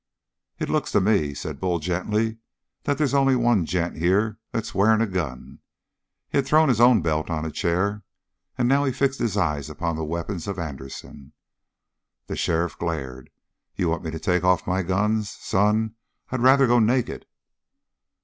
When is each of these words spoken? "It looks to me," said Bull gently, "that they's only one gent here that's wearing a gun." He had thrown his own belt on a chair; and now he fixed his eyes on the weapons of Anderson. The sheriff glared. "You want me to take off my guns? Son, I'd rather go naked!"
"It 0.57 0.67
looks 0.67 0.91
to 0.93 0.99
me," 0.99 1.35
said 1.35 1.59
Bull 1.59 1.77
gently, 1.77 2.37
"that 2.85 2.97
they's 2.97 3.13
only 3.13 3.35
one 3.35 3.67
gent 3.67 3.97
here 3.97 4.39
that's 4.51 4.73
wearing 4.73 4.99
a 4.99 5.05
gun." 5.05 5.59
He 6.27 6.39
had 6.39 6.47
thrown 6.47 6.69
his 6.69 6.81
own 6.81 7.03
belt 7.03 7.29
on 7.29 7.45
a 7.45 7.51
chair; 7.51 8.01
and 8.57 8.67
now 8.67 8.83
he 8.83 8.91
fixed 8.91 9.19
his 9.19 9.37
eyes 9.37 9.69
on 9.69 9.95
the 9.95 10.03
weapons 10.03 10.47
of 10.47 10.57
Anderson. 10.57 11.33
The 12.25 12.35
sheriff 12.35 12.79
glared. 12.79 13.29
"You 13.75 13.89
want 13.89 14.03
me 14.03 14.09
to 14.09 14.17
take 14.19 14.43
off 14.43 14.65
my 14.65 14.81
guns? 14.81 15.29
Son, 15.29 15.93
I'd 16.31 16.41
rather 16.41 16.65
go 16.65 16.79
naked!" 16.79 17.27